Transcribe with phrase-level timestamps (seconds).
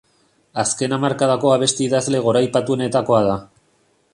[0.61, 3.37] Azken hamarkadako abesti idazle goraipatuenetakoa da.